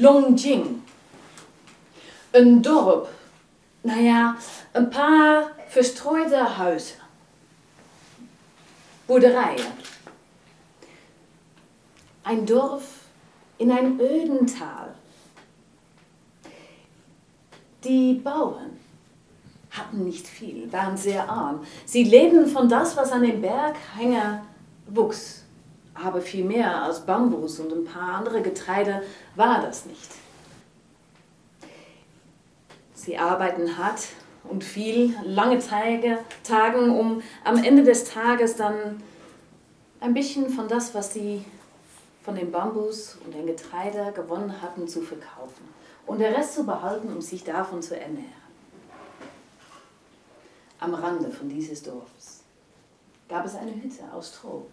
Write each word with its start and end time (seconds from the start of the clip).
Longjing. 0.00 0.82
Een 2.30 2.62
dorp. 2.62 3.08
Nou 3.80 4.00
ja, 4.00 4.36
een 4.72 4.88
paar 4.88 5.52
verstrooide 5.68 6.44
huizen. 6.44 6.96
Boerderijen. 9.06 9.72
Ein 12.22 12.44
Dorf 12.44 12.84
in 13.56 13.70
einem 13.70 14.00
öden 14.00 14.46
Tal. 14.46 14.94
Die 17.84 18.14
Bauern 18.14 18.78
hatten 19.70 20.04
nicht 20.04 20.26
viel, 20.26 20.70
waren 20.72 20.96
sehr 20.96 21.28
arm. 21.28 21.64
Sie 21.86 22.04
lebten 22.04 22.46
von 22.46 22.68
das, 22.68 22.96
was 22.96 23.12
an 23.12 23.22
den 23.22 23.40
Berghänger 23.40 24.42
wuchs. 24.86 25.44
Aber 26.02 26.20
viel 26.20 26.44
mehr 26.44 26.82
als 26.82 27.04
Bambus 27.04 27.58
und 27.58 27.72
ein 27.72 27.84
paar 27.84 28.18
andere 28.18 28.40
Getreide 28.40 29.02
war 29.34 29.62
das 29.62 29.86
nicht. 29.86 30.10
Sie 32.94 33.18
arbeiten 33.18 33.78
hart 33.78 34.02
und 34.44 34.62
viel, 34.62 35.16
lange 35.24 35.58
Tage, 35.58 36.18
Tagen, 36.44 36.90
um 36.96 37.22
am 37.44 37.62
Ende 37.62 37.82
des 37.82 38.04
Tages 38.04 38.56
dann 38.56 39.02
ein 40.00 40.14
bisschen 40.14 40.50
von 40.50 40.68
das, 40.68 40.94
was 40.94 41.12
sie 41.12 41.44
von 42.22 42.34
dem 42.34 42.52
Bambus 42.52 43.16
und 43.24 43.34
dem 43.34 43.46
Getreide 43.46 44.12
gewonnen 44.12 44.60
hatten, 44.62 44.86
zu 44.86 45.00
verkaufen 45.00 45.66
und 46.06 46.20
der 46.20 46.36
Rest 46.36 46.54
zu 46.54 46.64
behalten, 46.64 47.08
um 47.12 47.20
sich 47.20 47.42
davon 47.42 47.82
zu 47.82 47.98
ernähren. 47.98 48.24
Am 50.80 50.94
Rande 50.94 51.30
von 51.30 51.48
dieses 51.48 51.82
Dorfes 51.82 52.42
gab 53.28 53.44
es 53.44 53.56
eine 53.56 53.74
Hütte 53.74 54.04
aus 54.12 54.28
Stroh. 54.28 54.66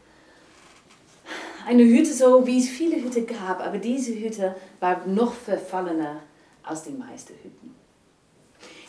Eine 1.66 1.84
Hütte, 1.84 2.14
so 2.14 2.46
wie 2.46 2.60
es 2.60 2.70
viele 2.70 2.98
Hütten 3.02 3.26
gab, 3.26 3.60
aber 3.60 3.80
diese 3.80 4.14
Hütte 4.14 4.56
war 4.80 5.02
noch 5.08 5.34
verfallener 5.34 6.22
als 6.62 6.84
die 6.84 6.92
meisten 6.92 7.34
Hütten. 7.34 7.76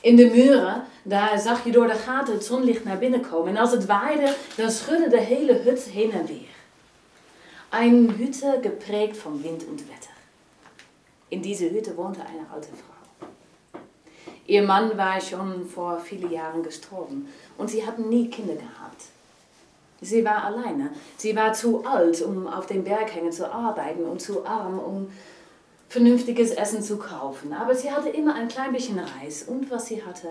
In 0.02 0.16
de 0.16 0.27
muren, 0.27 0.84
daar 1.02 1.38
zag 1.38 1.64
je 1.64 1.72
door 1.72 1.86
de 1.86 1.94
gaten 1.94 2.34
het 2.34 2.44
zonlicht 2.44 2.84
naar 2.84 2.98
binnen 2.98 3.20
komen. 3.20 3.48
En 3.48 3.56
als 3.56 3.72
het 3.72 3.86
waaide, 3.86 4.34
dan 4.56 4.70
schudde 4.70 5.08
de 5.08 5.20
hele 5.20 5.52
hut 5.52 5.83
heen 5.83 6.12
en 6.12 6.27
weer. 6.27 6.55
Een 7.70 8.10
Hütte 8.18 8.58
geprägt 8.62 9.16
von 9.16 9.42
Wind 9.42 9.64
und 9.64 9.80
Wetter. 9.88 10.14
In 11.28 11.42
dieser 11.42 11.70
Hütte 11.70 11.96
wohnte 11.96 12.20
eine 12.20 12.46
alte 12.52 12.68
Frau. 12.68 13.28
Ihr 14.46 14.62
Mann 14.62 14.96
war 14.96 15.20
schon 15.20 15.68
vor 15.68 16.00
vielen 16.00 16.30
Jahren 16.30 16.62
gestorben 16.62 17.28
und 17.56 17.70
sie 17.70 17.86
hatten 17.86 18.08
nie 18.08 18.28
Kinder 18.28 18.55
gehabt. 18.55 19.16
Sie 20.00 20.25
war 20.25 20.44
alleine. 20.44 20.91
Sie 21.16 21.34
war 21.34 21.52
zu 21.52 21.84
alt, 21.84 22.20
um 22.22 22.47
auf 22.47 22.66
den 22.66 22.84
Berghängen 22.84 23.33
zu 23.33 23.50
arbeiten 23.50 24.05
und 24.05 24.20
zu 24.20 24.44
arm, 24.44 24.78
um 24.78 25.11
vernünftiges 25.89 26.50
Essen 26.50 26.83
zu 26.83 26.98
kaufen. 26.98 27.52
Aber 27.52 27.75
sie 27.75 27.91
hatte 27.91 28.11
immer 28.11 28.34
ein 28.34 28.48
klein 28.48 28.72
bisschen 28.72 28.98
Reis 28.98 29.44
und 29.44 29.70
was 29.70 29.86
sie 29.86 30.05
hatte, 30.05 30.28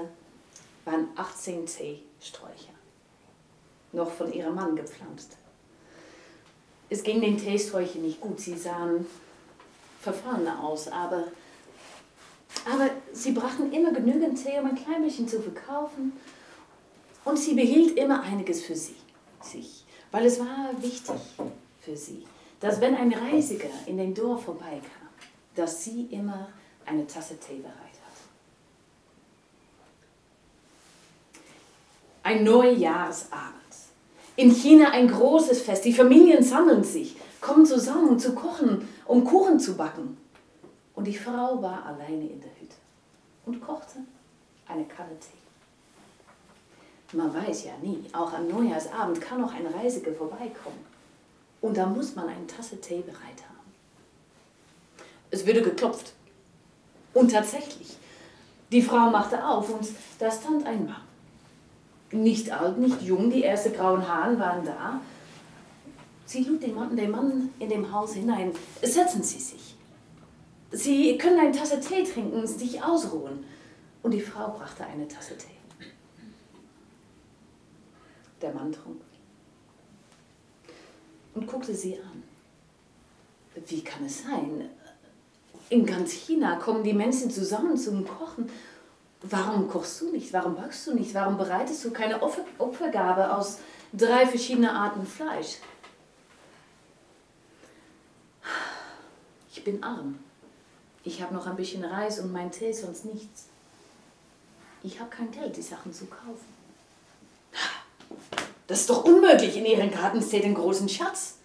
waren 0.84 1.08
18 1.16 1.66
Teesträucher. 1.66 2.74
Noch 3.92 4.12
von 4.12 4.32
ihrem 4.32 4.56
Mann 4.56 4.76
gepflanzt. 4.76 5.38
Es 6.90 7.02
ging 7.02 7.22
den 7.22 7.38
Teesträuchen 7.38 8.04
nicht 8.04 8.22
gut. 8.22 8.40
Sie 8.40 8.56
sahen 8.56 9.08
verfallen 10.00 10.48
aus, 10.48 10.88
aber, 10.88 11.24
aber 12.72 12.90
sie 13.12 13.32
brachten 13.32 13.72
immer 13.72 13.92
genügend 13.92 14.42
Tee, 14.42 14.60
um 14.60 14.68
ein 14.68 14.76
klein 14.76 15.04
bisschen 15.04 15.28
zu 15.28 15.42
verkaufen. 15.42 16.14
Und 17.24 17.40
sie 17.40 17.56
behielt 17.56 17.98
immer 17.98 18.22
einiges 18.22 18.64
für 18.64 18.76
sie, 18.76 18.96
sich, 19.46 19.86
weil 20.12 20.26
es 20.26 20.40
war 20.40 20.72
wichtig 20.80 21.16
für 21.82 21.96
sie, 21.96 22.26
dass 22.60 22.82
wenn 22.82 22.96
ein 22.96 23.14
Reisiger 23.14 23.70
in 23.86 23.98
den 23.98 24.14
Dorf 24.14 24.46
vorbeikam, 24.46 24.82
dass 25.56 25.84
sie 25.84 26.08
immer 26.12 26.50
eine 26.86 27.08
Tasse 27.08 27.38
Tee 27.40 27.58
bereit 27.58 27.76
hat. 27.76 28.16
Ein 32.24 32.44
Neujahrsabend. 32.44 33.56
In 34.36 34.52
China 34.52 34.92
ein 34.92 35.08
großes 35.08 35.62
Fest. 35.62 35.86
Die 35.86 35.94
Familien 35.94 36.44
sammeln 36.44 36.84
sich, 36.84 37.16
kommen 37.40 37.66
zusammen, 37.66 38.10
um 38.10 38.20
zu 38.20 38.36
kochen, 38.36 38.88
um 39.06 39.24
Kuchen 39.24 39.60
zu 39.60 39.78
backen. 39.78 40.18
Und 40.94 41.06
die 41.06 41.18
Frau 41.18 41.62
war 41.62 41.86
alleine 41.86 42.28
in 42.28 42.42
der 42.42 42.50
Hütte 42.60 42.76
und 43.46 43.62
kochte 43.62 44.00
eine 44.68 44.86
Kanne 44.86 45.18
Tee. 45.20 45.45
Man 47.14 47.34
weiß 47.34 47.66
ja 47.66 47.72
nie, 47.82 48.04
auch 48.14 48.34
am 48.34 48.48
Neujahrsabend 48.48 49.22
kann 49.22 49.42
noch 49.42 49.54
ein 49.54 49.68
Reisiger 49.68 50.12
vorbeikommen. 50.12 50.86
Und 51.62 51.78
da 51.78 51.86
muss 51.86 52.16
man 52.16 52.28
eine 52.28 52.48
Tasse 52.48 52.80
Tee 52.82 53.02
bereit 53.02 53.44
haben. 53.48 53.74
Es 55.32 55.46
wurde 55.48 55.62
geklopft. 55.62 56.14
Und 57.14 57.32
tatsächlich, 57.32 57.98
die 58.72 58.82
Frau 58.82 59.10
machte 59.10 59.46
auf 59.46 59.70
und 59.70 59.88
da 60.20 60.30
stand 60.32 60.66
ein 60.66 60.86
Mann. 60.86 61.02
Nicht 62.12 62.52
alt, 62.52 62.78
nicht 62.78 63.02
jung, 63.02 63.30
die 63.30 63.44
ersten 63.44 63.74
grauen 63.74 64.08
Haaren 64.08 64.40
waren 64.40 64.66
da. 64.66 65.00
Sie 66.26 66.44
lud 66.44 66.62
den 66.62 66.76
Mann, 66.76 66.96
den 66.96 67.12
Mann 67.12 67.50
in 67.60 67.70
dem 67.70 67.92
Haus 67.92 68.14
hinein. 68.14 68.52
Setzen 68.82 69.24
Sie 69.24 69.40
sich. 69.40 69.76
Sie 70.72 71.18
können 71.18 71.40
eine 71.40 71.52
Tasse 71.52 71.80
Tee 71.80 72.04
trinken, 72.04 72.46
sich 72.46 72.84
ausruhen. 72.84 73.46
Und 74.04 74.12
die 74.12 74.22
Frau 74.22 74.50
brachte 74.50 74.86
eine 74.86 75.08
Tasse 75.08 75.38
Tee. 75.38 75.55
Der 78.42 78.54
Mann 78.54 78.72
trunk 78.72 79.02
und 81.36 81.48
guckte 81.48 81.76
sie 81.76 82.00
an. 82.00 82.24
Wie 83.68 83.84
kann 83.84 84.06
es 84.06 84.24
sein? 84.24 84.70
In 85.70 85.86
ganz 85.86 86.12
China 86.12 86.56
kommen 86.56 86.84
die 86.84 86.94
Menschen 86.94 87.30
zusammen 87.30 87.78
zum 87.78 88.08
Kochen. 88.08 88.50
Warum 89.22 89.68
kochst 89.68 90.02
du 90.02 90.12
nicht? 90.12 90.34
Warum 90.34 90.56
backst 90.56 90.88
du 90.88 90.94
nicht? 90.94 91.14
Warum 91.14 91.38
bereitest 91.38 91.84
du 91.86 91.92
keine 91.92 92.22
Opfergabe 92.22 93.36
aus 93.36 93.60
drei 93.94 94.26
verschiedenen 94.26 94.70
Arten 94.70 95.06
Fleisch? 95.06 95.58
Ich 99.52 99.64
bin 99.64 99.82
arm. 99.84 100.20
Ich 101.04 101.22
habe 101.22 101.34
noch 101.34 101.48
ein 101.48 101.56
bisschen 101.56 101.84
Reis 101.84 102.20
und 102.20 102.32
mein 102.32 102.52
Tee, 102.52 102.72
sonst 102.72 103.06
nichts. 103.06 103.48
Ich 104.84 105.00
habe 105.00 105.10
kein 105.10 105.32
Geld, 105.32 105.58
die 105.58 105.62
Sachen 105.62 105.92
zu 105.92 106.06
kaufen. 106.06 106.55
Das 108.68 108.82
ist 108.82 108.90
doch 108.90 109.04
unmöglich. 109.04 109.58
In 109.58 109.66
Ihren 109.66 109.92
Garten 109.92 110.22
steht 110.22 110.44
ein 110.44 110.56
großen 110.56 110.90
Schatz. 110.90 111.38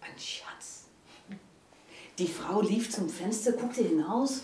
Ein 0.00 0.18
Schatz. 0.18 0.84
Die 2.18 2.28
Frau 2.28 2.60
lief 2.60 2.90
zum 2.90 3.08
Fenster, 3.08 3.52
guckte 3.52 3.82
hinaus. 3.82 4.42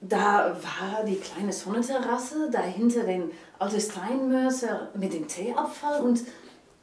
Da 0.00 0.56
war 0.62 1.04
die 1.04 1.16
kleine 1.16 1.52
Sonnenterrasse, 1.52 2.50
dahinter 2.50 3.04
den 3.04 3.30
alte 3.58 3.80
Steinmörser 3.80 4.90
mit 4.94 5.12
dem 5.14 5.26
Teeabfall 5.26 6.02
und 6.02 6.20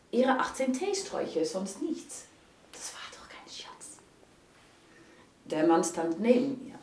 ihre 0.09 0.39
18 0.39 0.73
Teesträuche, 0.73 1.45
sonst 1.45 1.81
nichts. 1.81 2.25
Das 2.71 2.93
war 2.93 3.01
doch 3.11 3.29
kein 3.29 3.47
Schatz. 3.47 3.97
Der 5.45 5.67
Mann 5.67 5.83
stand 5.83 6.19
neben 6.19 6.67
ihr 6.67 6.79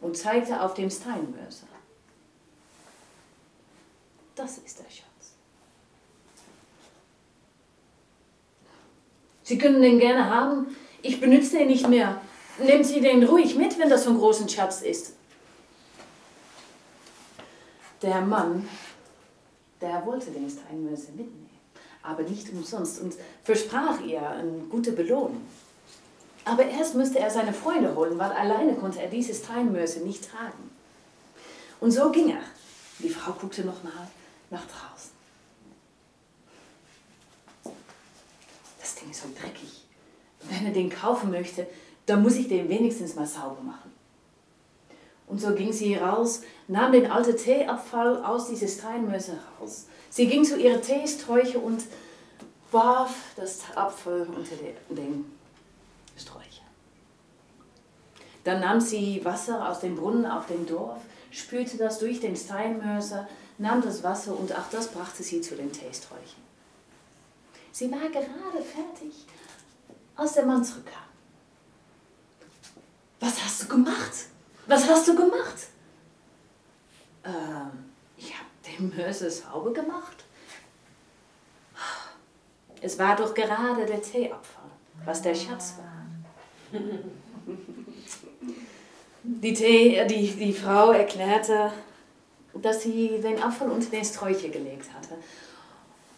und 0.00 0.16
zeigte 0.16 0.60
auf 0.62 0.74
den 0.74 0.90
Steinmörser. 0.90 1.66
Das 4.34 4.58
ist 4.58 4.78
der 4.78 4.84
Schatz. 4.84 5.09
Sie 9.50 9.58
können 9.58 9.82
den 9.82 9.98
gerne 9.98 10.30
haben. 10.30 10.76
Ich 11.02 11.20
benütze 11.20 11.58
den 11.58 11.66
nicht 11.66 11.88
mehr. 11.88 12.20
Nehmen 12.62 12.84
Sie 12.84 13.00
den 13.00 13.24
ruhig 13.24 13.56
mit, 13.56 13.76
wenn 13.80 13.90
das 13.90 14.04
so 14.04 14.10
ein 14.10 14.18
großer 14.18 14.48
Schatz 14.48 14.82
ist. 14.82 15.14
Der 18.00 18.20
Mann, 18.20 18.68
der 19.80 20.06
wollte 20.06 20.30
den 20.30 20.48
Steinmörser 20.48 21.08
mitnehmen, 21.16 21.50
aber 22.00 22.22
nicht 22.22 22.48
umsonst 22.52 23.00
und 23.00 23.14
versprach 23.42 24.00
ihr 24.02 24.24
eine 24.24 24.52
gute 24.70 24.92
Belohnung. 24.92 25.42
Aber 26.44 26.64
erst 26.64 26.94
müsste 26.94 27.18
er 27.18 27.30
seine 27.30 27.52
Freunde 27.52 27.96
holen, 27.96 28.16
weil 28.20 28.30
alleine 28.30 28.76
konnte 28.76 29.02
er 29.02 29.08
diese 29.08 29.34
Steinmörser 29.34 30.02
nicht 30.02 30.30
tragen. 30.30 30.70
Und 31.80 31.90
so 31.90 32.12
ging 32.12 32.30
er. 32.30 32.44
Die 33.00 33.10
Frau 33.10 33.32
guckte 33.32 33.62
nochmal 33.62 34.06
nach 34.48 34.62
draußen. 34.66 35.09
Ist 39.10 39.22
so 39.22 39.28
dreckig. 39.38 39.84
Wenn 40.48 40.66
er 40.66 40.72
den 40.72 40.90
kaufen 40.90 41.30
möchte, 41.30 41.66
dann 42.06 42.22
muss 42.22 42.36
ich 42.36 42.48
den 42.48 42.68
wenigstens 42.68 43.14
mal 43.14 43.26
sauber 43.26 43.60
machen. 43.62 43.92
Und 45.26 45.40
so 45.40 45.54
ging 45.54 45.72
sie 45.72 45.94
raus, 45.94 46.42
nahm 46.66 46.92
den 46.92 47.10
alten 47.10 47.36
Teeabfall 47.36 48.24
aus 48.24 48.48
dieser 48.48 48.66
Steinmöse 48.66 49.38
raus. 49.60 49.86
Sie 50.08 50.26
ging 50.26 50.44
zu 50.44 50.58
ihrer 50.58 50.80
Teesträuche 50.80 51.58
und 51.58 51.84
warf 52.72 53.14
das 53.36 53.60
Apfel 53.76 54.26
unter 54.34 54.56
den 54.90 55.30
Sträucher. 56.16 56.64
Dann 58.42 58.60
nahm 58.60 58.80
sie 58.80 59.24
Wasser 59.24 59.68
aus 59.68 59.80
dem 59.80 59.96
Brunnen 59.96 60.26
auf 60.26 60.46
dem 60.46 60.66
Dorf, 60.66 60.98
spülte 61.30 61.76
das 61.76 61.98
durch 61.98 62.20
den 62.20 62.34
Steinmörser, 62.34 63.28
nahm 63.58 63.82
das 63.82 64.02
Wasser 64.02 64.36
und 64.36 64.52
auch 64.52 64.68
das 64.72 64.88
brachte 64.88 65.22
sie 65.22 65.40
zu 65.40 65.54
den 65.54 65.70
Teesträuchen. 65.70 66.49
Sie 67.72 67.90
war 67.90 68.08
gerade 68.08 68.62
fertig, 68.62 69.26
als 70.16 70.32
der 70.34 70.44
Mann 70.46 70.64
zurückkam. 70.64 71.02
was 73.20 73.42
hast 73.44 73.62
du 73.62 73.68
gemacht? 73.68 74.12
Was 74.66 74.88
hast 74.88 75.08
du 75.08 75.14
gemacht? 75.14 75.68
Ähm, 77.24 77.90
ich 78.16 78.32
habe 78.34 78.48
dem 78.66 78.96
Mörser 78.96 79.30
sauber 79.30 79.72
gemacht. 79.72 80.24
Es 82.82 82.98
war 82.98 83.14
doch 83.16 83.34
gerade 83.34 83.84
der 83.84 84.00
Teeabfall, 84.00 84.70
was 85.04 85.22
der 85.22 85.34
Schatz 85.34 85.74
war. 85.78 86.80
Die, 89.22 89.52
Tee, 89.52 90.02
die, 90.06 90.30
die 90.30 90.52
Frau 90.52 90.92
erklärte, 90.92 91.70
dass 92.54 92.82
sie 92.82 93.20
den 93.20 93.40
Abfall 93.42 93.70
unter 93.70 93.90
den 93.90 94.04
Sträucher 94.04 94.48
gelegt 94.48 94.86
hatte. 94.94 95.16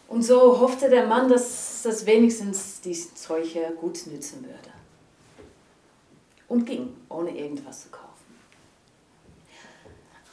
Und 0.07 0.21
so 0.23 0.59
hoffte 0.59 0.89
der 0.89 1.07
Mann, 1.07 1.29
dass 1.29 1.81
das 1.83 2.05
wenigstens 2.05 2.81
die 2.81 2.93
Sträucher 2.93 3.71
gut 3.71 4.05
nützen 4.07 4.43
würde. 4.43 4.57
Und 6.47 6.65
ging, 6.65 6.93
ohne 7.09 7.35
irgendwas 7.35 7.83
zu 7.83 7.89
kaufen. 7.89 8.03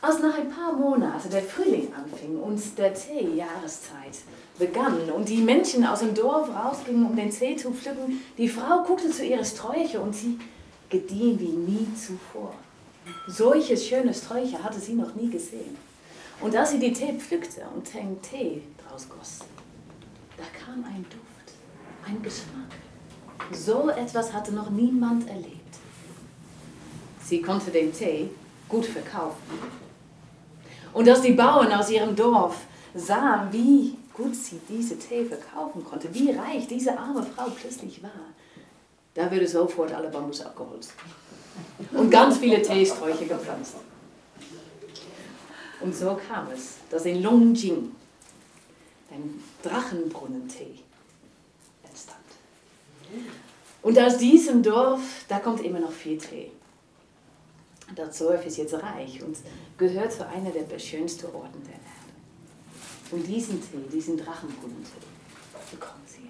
Als 0.03 0.19
nach 0.21 0.37
ein 0.39 0.49
paar 0.49 0.73
Monaten 0.73 1.29
der 1.31 1.43
Frühling 1.43 1.93
anfing 1.93 2.41
und 2.41 2.61
der 2.79 2.95
Teejahreszeit 2.95 4.19
begann 4.59 5.11
und 5.11 5.29
die 5.29 5.43
Menschen 5.43 5.85
aus 5.85 6.01
dem 6.01 6.15
Dorf 6.15 6.49
rausgingen, 6.49 7.05
um 7.05 7.15
den 7.15 7.31
Tee 7.31 7.57
zu 7.57 7.71
pflücken, 7.73 8.23
die 8.39 8.49
Frau 8.49 8.83
guckte 8.83 9.11
zu 9.11 9.25
ihren 9.25 9.45
Sträucher 9.45 10.03
und 10.03 10.15
sie 10.15 10.39
gediehen 10.89 11.39
wie 11.39 11.49
nie 11.49 11.87
zuvor. 11.95 12.55
Solche 13.29 13.77
schöne 13.77 14.15
Sträucher 14.15 14.63
hatte 14.63 14.81
sie 14.81 14.95
noch 14.95 15.15
nie 15.15 15.29
gesehen. 15.29 15.77
Und 16.41 16.57
als 16.57 16.71
sie 16.71 16.79
die 16.79 16.95
Tee 16.95 17.13
pflückte 17.13 17.63
und 17.75 17.93
den 17.93 18.21
Tee 18.23 18.63
draus 18.89 19.07
goss, 19.09 19.41
da 20.41 20.47
kam 20.59 20.85
ein 20.85 21.05
Duft, 21.11 21.59
ein 22.07 22.23
Geschmack. 22.23 22.73
So 23.53 23.91
etwas 23.91 24.33
hatte 24.33 24.53
noch 24.53 24.71
niemand 24.71 25.29
erlebt. 25.29 25.77
Sie 27.23 27.43
konnte 27.43 27.71
den 27.71 27.93
Tee 27.93 28.31
gut 28.69 28.87
verkaufen. 28.87 29.59
Und 30.93 31.09
als 31.09 31.21
die 31.21 31.33
Bauern 31.33 31.71
aus 31.73 31.91
ihrem 31.91 32.17
Dorf 32.17 32.57
sahen, 32.95 33.53
wie 33.53 33.97
gut 34.15 34.35
sie 34.35 34.61
diese 34.69 34.99
Tee 34.99 35.25
verkaufen 35.25 35.85
konnte, 35.85 36.13
wie 36.15 36.31
reich 36.31 36.67
diese 36.67 36.99
arme 36.99 37.23
Frau 37.23 37.51
plötzlich 37.51 38.03
war, 38.03 38.11
da 39.15 39.31
würde 39.31 39.47
sofort 39.47 39.93
alle 39.93 40.09
Bambus 40.09 40.41
abgeholzt 40.41 40.93
und 41.93 42.11
ganz 42.11 42.39
viele 42.39 42.63
Teesträuche 42.63 43.27
gepflanzt. 43.27 43.75
Und 45.81 45.95
so 45.95 46.19
kam 46.29 46.47
es, 46.55 46.77
dass 46.91 47.05
in 47.05 47.23
Longjing 47.23 47.93
ein 49.11 49.43
Drachenbrunnentee 49.63 50.79
entstand. 51.83 52.19
Und 53.83 53.99
aus 53.99 54.19
diesem 54.19 54.63
Dorf, 54.63 55.25
da 55.29 55.39
kommt 55.39 55.61
immer 55.63 55.81
noch 55.81 55.93
viel 55.93 56.19
Tee. 56.19 56.53
Das 57.95 58.19
Dorf 58.19 58.47
ist 58.47 58.59
jetzt 58.59 58.75
reich 58.75 59.23
und 59.23 59.37
gehört 59.77 60.13
zu 60.13 60.27
einer 60.27 60.51
der 60.51 60.79
schönsten 60.79 61.27
Orten 61.27 61.63
der 61.65 61.75
Erde. 61.75 61.85
Und 63.11 63.27
diesen 63.27 63.61
Tee, 63.61 63.89
diesen 63.93 64.17
Drachenbrunnentee, 64.17 65.07
bekommen 65.73 66.03
sie. 66.07 66.29